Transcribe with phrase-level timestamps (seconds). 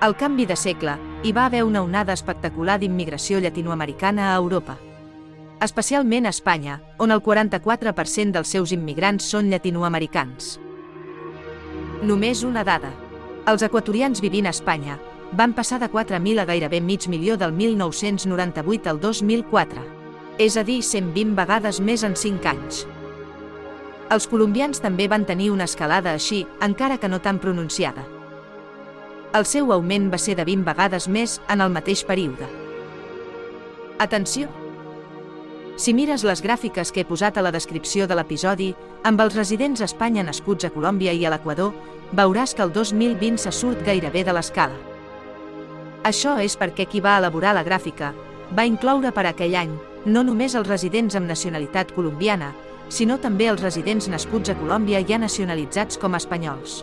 [0.00, 0.92] Al canvi de segle,
[1.26, 4.76] hi va haver una onada espectacular d'immigració llatinoamericana a Europa.
[5.60, 10.60] Especialment a Espanya, on el 44% dels seus immigrants són llatinoamericans.
[12.06, 12.92] Només una dada.
[13.50, 15.00] Els equatorians vivint a Espanya
[15.32, 19.82] van passar de 4.000 a gairebé mig milió del 1998 al 2004.
[20.38, 22.84] És a dir, 120 vegades més en 5 anys.
[24.14, 28.06] Els colombians també van tenir una escalada així, encara que no tan pronunciada.
[29.38, 32.48] El seu augment va ser de 20 vegades més en el mateix període.
[34.02, 34.48] Atenció!
[35.78, 38.72] Si mires les gràfiques que he posat a la descripció de l'episodi,
[39.06, 41.70] amb els residents a Espanya nascuts a Colòmbia i a l'Equador,
[42.18, 44.74] veuràs que el 2020 se surt gairebé de l'escala.
[46.02, 48.10] Això és perquè qui va elaborar la gràfica
[48.58, 52.54] va incloure per aquell any no només els residents amb nacionalitat colombiana,
[52.88, 56.80] sinó també els residents nascuts a Colòmbia ja nacionalitzats com a espanyols.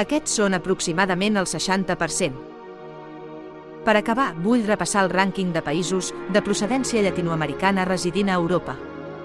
[0.00, 2.46] Aquests són aproximadament el 60%.
[3.84, 8.76] Per acabar, vull repassar el rànquing de països de procedència llatinoamericana residint a Europa,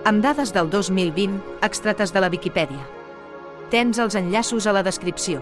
[0.09, 2.83] amb dades del 2020 extrates de la Viquipèdia.
[3.72, 5.41] Tens els enllaços a la descripció.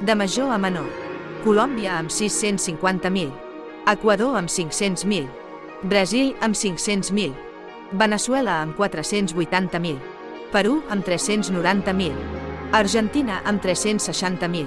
[0.00, 0.88] De major a menor.
[1.44, 3.32] Colòmbia amb 650.000,
[3.92, 5.28] Equador amb 500.000,
[5.92, 7.36] Brasil amb 500.000,
[7.92, 10.00] Venezuela amb 480.000,
[10.54, 12.33] Perú amb 390.000,
[12.74, 14.66] Argentina amb 360.000,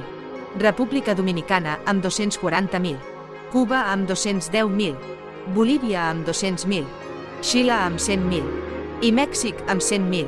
[0.55, 2.95] República Dominicana amb 240.000,
[3.52, 4.95] Cuba amb 210.000,
[5.53, 6.85] Bolívia amb 200.000,
[7.41, 10.23] Xile amb 100.000 i Mèxic amb 100.000.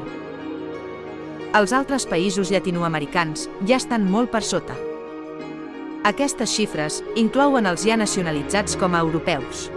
[1.55, 4.75] Els altres països llatinoamericans ja estan molt per sota.
[6.03, 9.69] Aquestes xifres inclouen els ja nacionalitzats com a europeus.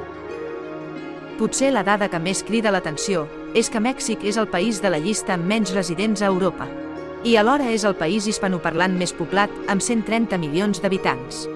[1.38, 4.98] Potser la dada que més crida l'atenció és que Mèxic és el país de la
[4.98, 6.66] llista amb menys residents a Europa
[7.24, 11.46] i alhora és el país hispanoparlant més poblat, amb 130 milions d'habitants.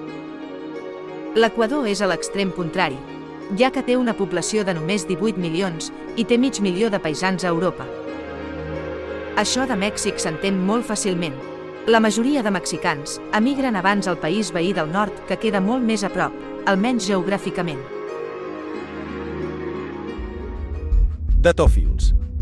[1.35, 2.97] L'Equador és a l'extrem contrari,
[3.59, 7.43] ja que té una població de només 18 milions i té mig milió de paisans
[7.43, 7.85] a Europa.
[9.37, 11.35] Això de Mèxic s'entén molt fàcilment.
[11.87, 16.03] La majoria de mexicans emigren abans al país veí del nord, que queda molt més
[16.03, 16.33] a prop,
[16.65, 17.83] almenys geogràficament.
[21.37, 22.15] Datòfils